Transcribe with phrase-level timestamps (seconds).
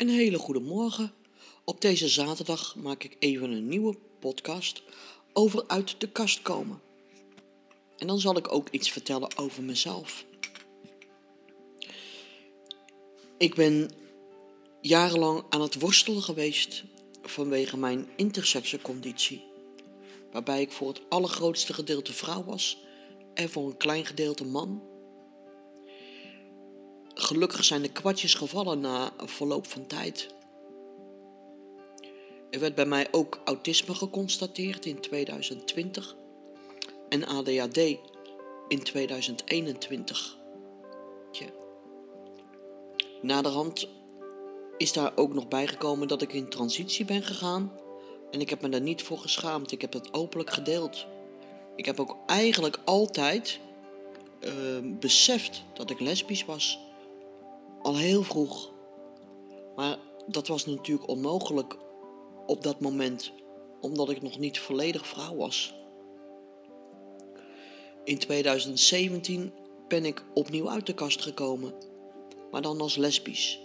[0.00, 1.12] Een hele goede morgen.
[1.64, 4.82] Op deze zaterdag maak ik even een nieuwe podcast
[5.32, 6.80] over uit de kast komen.
[7.98, 10.24] En dan zal ik ook iets vertellen over mezelf.
[13.38, 13.90] Ik ben
[14.80, 16.84] jarenlang aan het worstelen geweest
[17.22, 19.44] vanwege mijn intersexconditie,
[20.32, 22.78] waarbij ik voor het allergrootste gedeelte vrouw was
[23.34, 24.89] en voor een klein gedeelte man.
[27.22, 30.28] Gelukkig zijn de kwartjes gevallen na verloop van tijd.
[32.50, 36.16] Er werd bij mij ook autisme geconstateerd in 2020
[37.08, 37.76] en ADHD
[38.68, 40.36] in 2021.
[41.32, 41.46] Tja.
[43.22, 43.88] Naderhand
[44.76, 47.72] is daar ook nog bijgekomen dat ik in transitie ben gegaan
[48.30, 49.72] en ik heb me daar niet voor geschaamd.
[49.72, 51.06] Ik heb het openlijk gedeeld.
[51.76, 53.60] Ik heb ook eigenlijk altijd
[54.40, 54.52] uh,
[54.82, 56.88] beseft dat ik lesbisch was.
[57.82, 58.72] Al heel vroeg.
[59.76, 61.76] Maar dat was natuurlijk onmogelijk
[62.46, 63.32] op dat moment,
[63.80, 65.74] omdat ik nog niet volledig vrouw was.
[68.04, 69.52] In 2017
[69.88, 71.74] ben ik opnieuw uit de kast gekomen,
[72.50, 73.60] maar dan als lesbisch.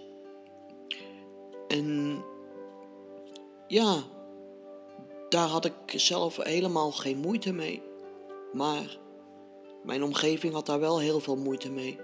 [1.67, 2.23] En
[3.67, 4.03] ja,
[5.29, 7.81] daar had ik zelf helemaal geen moeite mee.
[8.53, 8.97] Maar
[9.83, 11.99] mijn omgeving had daar wel heel veel moeite mee.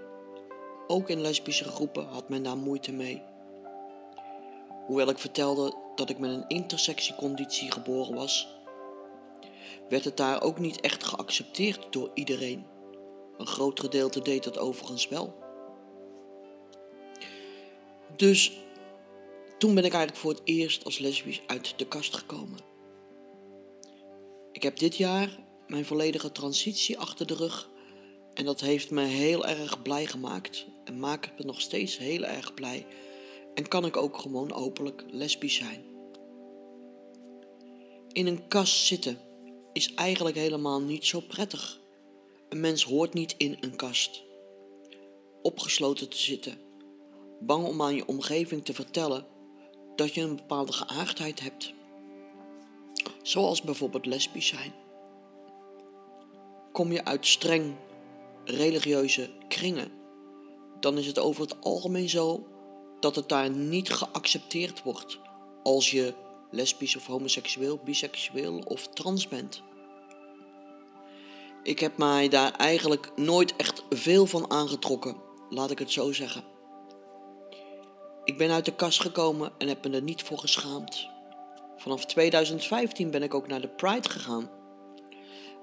[0.86, 3.22] Ook in lesbische groepen had men daar moeite mee.
[4.86, 8.48] Hoewel ik vertelde dat ik met een intersectieconditie geboren was,
[9.88, 12.66] werd het daar ook niet echt geaccepteerd door iedereen.
[13.38, 15.34] Een groot gedeelte deed dat overigens wel.
[18.16, 18.52] Dus
[19.58, 22.58] toen ben ik eigenlijk voor het eerst als lesbisch uit de kast gekomen.
[24.52, 27.70] Ik heb dit jaar mijn volledige transitie achter de rug
[28.34, 32.54] en dat heeft me heel erg blij gemaakt en maakt me nog steeds heel erg
[32.54, 32.86] blij.
[33.54, 35.84] En kan ik ook gewoon openlijk lesbisch zijn.
[38.12, 39.18] In een kast zitten
[39.72, 41.80] is eigenlijk helemaal niet zo prettig.
[42.48, 44.22] Een mens hoort niet in een kast.
[45.42, 46.58] Opgesloten te zitten,
[47.40, 49.26] bang om aan je omgeving te vertellen
[49.96, 51.72] dat je een bepaalde geaardheid hebt.
[53.22, 54.72] Zoals bijvoorbeeld lesbisch zijn.
[56.72, 57.74] Kom je uit streng
[58.44, 59.92] religieuze kringen,
[60.80, 62.46] dan is het over het algemeen zo
[63.00, 65.18] dat het daar niet geaccepteerd wordt
[65.62, 66.14] als je
[66.50, 69.62] lesbisch of homoseksueel, biseksueel of trans bent.
[71.62, 75.16] Ik heb mij daar eigenlijk nooit echt veel van aangetrokken,
[75.50, 76.44] laat ik het zo zeggen.
[78.24, 81.08] Ik ben uit de kast gekomen en heb me er niet voor geschaamd.
[81.76, 84.50] Vanaf 2015 ben ik ook naar de Pride gegaan.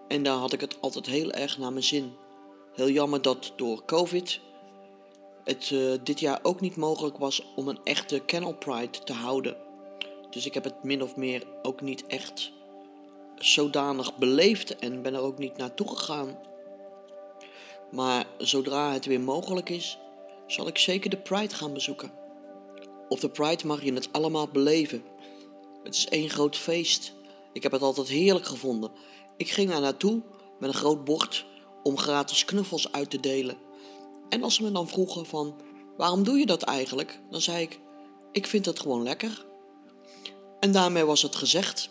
[0.08, 2.14] En daar had ik het altijd heel erg naar mijn zin.
[2.80, 4.40] Heel jammer dat door COVID
[5.44, 9.58] het uh, dit jaar ook niet mogelijk was om een echte Kennel Pride te houden.
[10.30, 12.52] Dus ik heb het min of meer ook niet echt
[13.36, 16.40] zodanig beleefd en ben er ook niet naartoe gegaan.
[17.92, 20.00] Maar zodra het weer mogelijk is,
[20.48, 22.12] zal ik zeker de Pride gaan bezoeken.
[23.10, 25.04] Op de Pride mag je het allemaal beleven.
[25.84, 27.14] Het is één groot feest.
[27.54, 28.92] Ik heb het altijd heerlijk gevonden.
[29.38, 30.22] Ik ging er naartoe
[30.60, 31.48] met een groot bord
[31.90, 33.58] om gratis knuffels uit te delen.
[34.30, 35.56] En als ze me dan vroegen van
[35.98, 37.20] waarom doe je dat eigenlijk?
[37.30, 37.80] Dan zei ik,
[38.32, 39.46] ik vind het gewoon lekker.
[40.60, 41.90] En daarmee was het gezegd.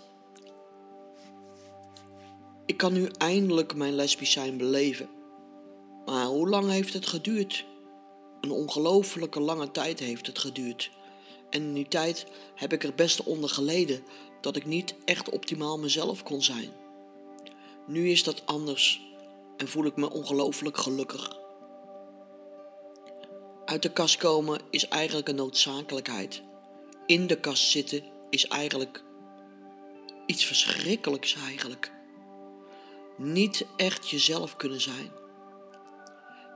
[2.66, 5.08] Ik kan nu eindelijk mijn lesbisch zijn beleven.
[6.06, 7.64] Maar hoe lang heeft het geduurd?
[8.40, 10.90] Een ongelofelijke lange tijd heeft het geduurd.
[11.50, 14.02] En in die tijd heb ik er best onder geleden
[14.40, 16.70] dat ik niet echt optimaal mezelf kon zijn.
[17.86, 19.07] Nu is dat anders
[19.58, 21.38] en voel ik me ongelooflijk gelukkig.
[23.64, 26.42] Uit de kast komen is eigenlijk een noodzakelijkheid.
[27.06, 29.04] In de kast zitten is eigenlijk
[30.26, 31.92] iets verschrikkelijks eigenlijk.
[33.16, 35.10] Niet echt jezelf kunnen zijn.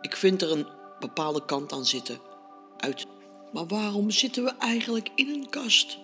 [0.00, 0.66] Ik vind er een
[0.98, 2.20] bepaalde kant aan zitten.
[2.76, 3.06] Uit.
[3.52, 5.98] Maar waarom zitten we eigenlijk in een kast?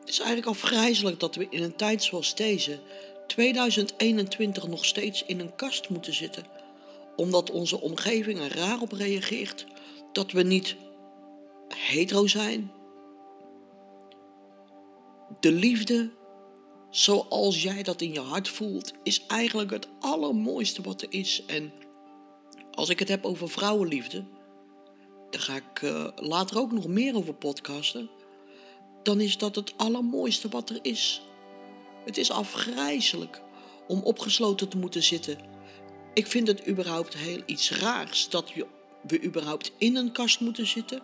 [0.00, 2.80] Het is eigenlijk afgrijzelijk dat we in een tijd zoals deze,
[3.28, 6.44] 2021, nog steeds in een kast moeten zitten.
[7.16, 9.66] Omdat onze omgeving er raar op reageert
[10.12, 10.76] dat we niet
[11.68, 12.72] hetero zijn.
[15.40, 16.10] De liefde,
[16.90, 21.42] zoals jij dat in je hart voelt, is eigenlijk het allermooiste wat er is.
[21.46, 21.72] En
[22.72, 24.24] als ik het heb over vrouwenliefde,
[25.30, 28.10] daar ga ik uh, later ook nog meer over podcasten.
[29.02, 31.22] Dan is dat het allermooiste wat er is.
[32.08, 33.42] Het is afgrijzelijk
[33.86, 35.38] om opgesloten te moeten zitten.
[36.14, 38.52] Ik vind het überhaupt heel iets raars dat
[39.02, 41.02] we überhaupt in een kast moeten zitten.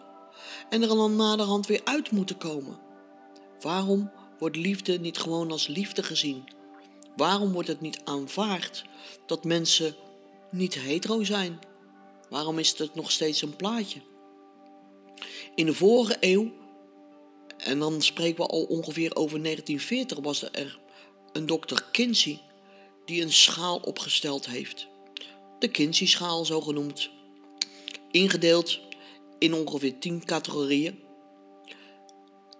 [0.68, 2.78] en er dan naderhand weer uit moeten komen?
[3.60, 6.44] Waarom wordt liefde niet gewoon als liefde gezien?
[7.16, 8.84] Waarom wordt het niet aanvaard
[9.26, 9.94] dat mensen
[10.50, 11.58] niet hetero zijn?
[12.28, 14.00] Waarom is het nog steeds een plaatje?
[15.54, 16.52] In de vorige eeuw,
[17.56, 20.82] en dan spreken we al ongeveer over 1940, was er
[21.34, 22.40] een dokter Kinsey
[23.04, 24.86] die een schaal opgesteld heeft.
[25.58, 27.10] De Kinsey-schaal, zo genoemd.
[28.10, 28.80] Ingedeeld
[29.38, 30.98] in ongeveer 10 categorieën.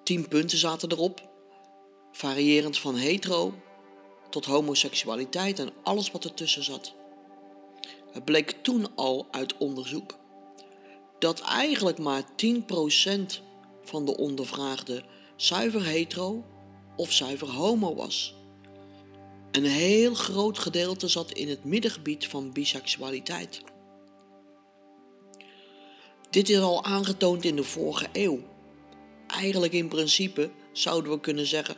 [0.03, 1.29] 10 punten zaten erop,
[2.13, 3.55] variërend van hetero
[4.31, 6.95] tot homoseksualiteit en alles wat ertussen zat.
[8.13, 10.19] Het bleek toen al uit onderzoek
[11.19, 12.27] dat eigenlijk maar 10%
[13.83, 15.05] van de ondervraagden
[15.37, 16.45] zuiver hetero
[16.97, 18.35] of zuiver homo was.
[19.55, 23.63] Een heel groot gedeelte zat in het middengebied van biseksualiteit.
[26.31, 28.41] Dit is al aangetoond in de vorige eeuw.
[29.27, 31.77] Eigenlijk in principe zouden we kunnen zeggen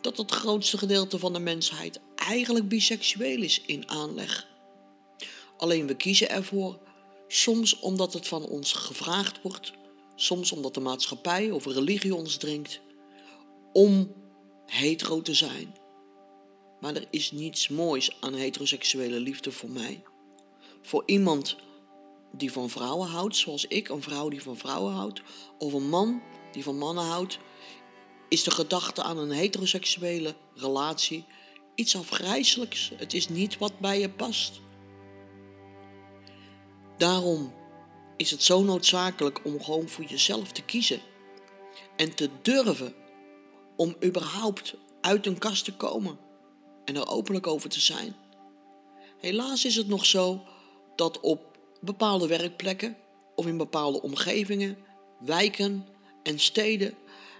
[0.00, 4.48] dat het grootste gedeelte van de mensheid eigenlijk biseksueel is in aanleg.
[5.56, 6.78] Alleen we kiezen ervoor,
[7.26, 9.72] soms omdat het van ons gevraagd wordt,
[10.14, 12.80] soms omdat de maatschappij of religie ons dringt,
[13.72, 14.12] om
[14.66, 15.74] hetero te zijn.
[16.80, 20.02] Maar er is niets moois aan heteroseksuele liefde voor mij.
[20.82, 21.56] Voor iemand
[22.32, 25.22] die van vrouwen houdt, zoals ik, een vrouw die van vrouwen houdt,
[25.58, 26.22] of een man
[26.52, 27.38] die van mannen houdt,
[28.28, 31.24] is de gedachte aan een heteroseksuele relatie
[31.74, 32.92] iets afgrijzelijks.
[32.96, 34.60] Het is niet wat bij je past.
[36.96, 37.54] Daarom
[38.16, 41.00] is het zo noodzakelijk om gewoon voor jezelf te kiezen
[41.96, 42.94] en te durven
[43.76, 46.18] om überhaupt uit een kast te komen
[46.88, 48.16] en er openlijk over te zijn.
[49.18, 50.42] Helaas is het nog zo
[50.96, 52.96] dat op bepaalde werkplekken
[53.34, 54.78] of in bepaalde omgevingen,
[55.20, 55.86] wijken
[56.22, 56.94] en steden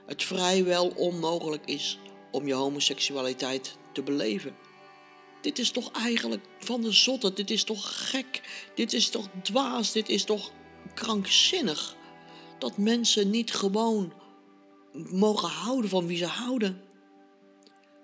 [0.06, 1.98] het vrijwel onmogelijk is
[2.30, 4.56] om je homoseksualiteit te beleven.
[5.40, 8.40] Dit is toch eigenlijk van de zotte, dit is toch gek,
[8.74, 10.52] dit is toch dwaas, dit is toch
[10.94, 11.96] krankzinnig.
[12.58, 14.12] Dat mensen niet gewoon
[14.92, 16.87] mogen houden van wie ze houden.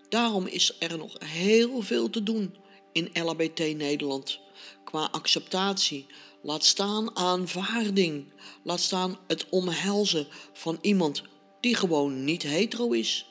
[0.08, 2.54] Daarom is er nog heel veel te doen
[2.92, 4.40] in LHBT Nederland
[4.84, 6.06] qua acceptatie.
[6.42, 8.24] Laat staan aanvaarding.
[8.62, 11.22] Laat staan het omhelzen van iemand
[11.60, 13.26] die gewoon niet hetero is.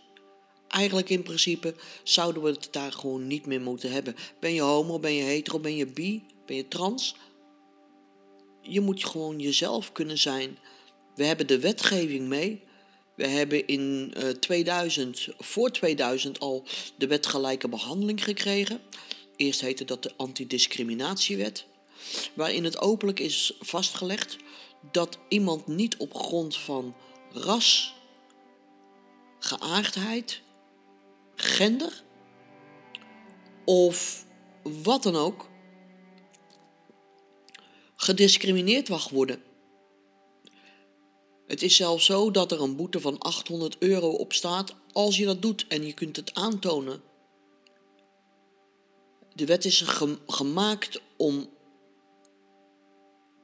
[0.68, 4.16] Eigenlijk in principe zouden we het daar gewoon niet meer moeten hebben.
[4.40, 7.16] Ben je homo, ben je hetero, ben je bi, ben je trans?
[8.62, 10.58] Je moet gewoon jezelf kunnen zijn.
[11.16, 12.64] We hebben de wetgeving mee.
[13.24, 16.64] We hebben in 2000, eh, voor 2000 al
[16.98, 18.81] de wet gelijke behandeling gekregen.
[19.36, 21.66] Eerst heette dat de antidiscriminatiewet,
[22.34, 24.38] waarin het openlijk is vastgelegd
[24.92, 26.96] dat iemand niet op grond van
[27.31, 27.96] ras,
[29.40, 30.42] geaardheid,
[31.36, 32.04] gender
[33.66, 34.25] of
[34.64, 35.50] wat dan ook
[37.96, 39.52] gediscrimineerd mag worden.
[41.48, 45.25] Het is zelfs zo dat er een boete van 800 euro op staat als je
[45.25, 47.01] dat doet en je kunt het aantonen.
[49.36, 49.81] De wet is
[50.28, 51.50] gemaakt om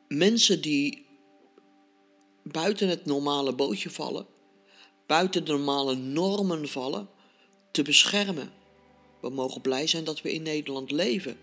[0.07, 1.05] mensen die
[2.43, 4.25] buiten het normale bootje vallen,
[5.05, 7.09] buiten de normale normen vallen,
[7.71, 8.51] te beschermen.
[9.21, 11.38] We mogen blij zijn dat we in Nederland leven.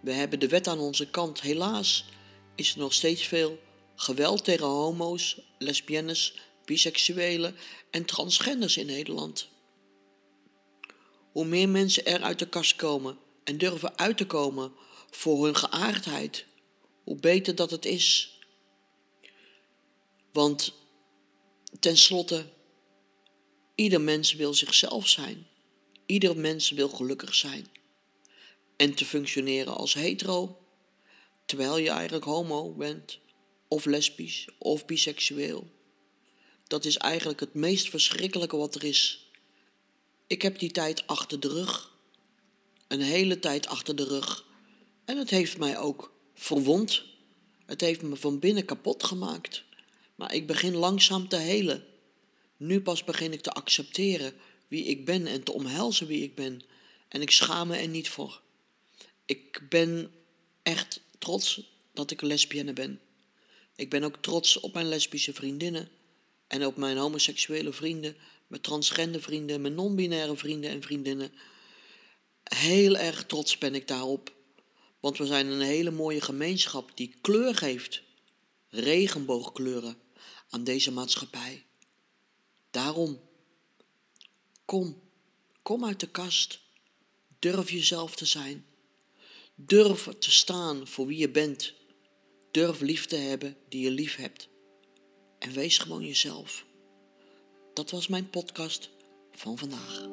[0.00, 1.40] We hebben de wet aan onze kant.
[1.40, 2.04] Helaas
[2.54, 3.58] is er nog steeds veel
[4.00, 7.56] geweld tegen homo's, lesbiennes, biseksuelen
[7.90, 9.48] en transgenders in Nederland.
[11.32, 14.72] Hoe meer mensen er uit de kast komen en durven uit te komen
[15.10, 16.44] voor hun geaardheid,
[17.04, 18.38] hoe beter dat het is.
[20.32, 20.72] Want
[21.80, 22.46] tenslotte,
[23.74, 25.46] ieder mens wil zichzelf zijn.
[26.06, 27.66] Ieder mens wil gelukkig zijn.
[28.76, 30.58] En te functioneren als hetero,
[31.46, 33.18] terwijl je eigenlijk homo bent
[33.70, 35.70] of lesbisch of biseksueel.
[36.66, 39.30] Dat is eigenlijk het meest verschrikkelijke wat er is.
[40.26, 41.96] Ik heb die tijd achter de rug.
[42.88, 44.44] Een hele tijd achter de rug.
[45.04, 47.04] En het heeft mij ook verwond.
[47.66, 49.64] Het heeft me van binnen kapot gemaakt.
[50.14, 51.84] Maar ik begin langzaam te helen.
[52.56, 54.34] Nu pas begin ik te accepteren
[54.68, 56.62] wie ik ben en te omhelzen wie ik ben.
[57.08, 58.40] En ik schaam me er niet voor.
[59.24, 60.12] Ik ben
[60.62, 61.62] echt trots
[61.92, 63.00] dat ik lesbienne ben.
[63.80, 65.88] Ik ben ook trots op mijn lesbische vriendinnen
[66.46, 71.32] en op mijn homoseksuele vrienden, mijn transgender vrienden, mijn non-binaire vrienden en vriendinnen.
[72.42, 74.32] Heel erg trots ben ik daarop,
[75.00, 78.02] want we zijn een hele mooie gemeenschap die kleur geeft.
[78.68, 79.96] Regenboogkleuren.
[80.48, 81.66] aan deze maatschappij.
[82.70, 83.20] Daarom,
[84.64, 85.02] kom,
[85.62, 86.60] kom uit de kast.
[87.38, 88.66] Durf jezelf te zijn.
[89.54, 91.78] Durf te staan voor wie je bent.
[92.50, 94.48] Durf lief te hebben die je lief hebt.
[95.38, 96.64] En wees gewoon jezelf.
[97.74, 98.90] Dat was mijn podcast
[99.32, 100.08] van vandaag.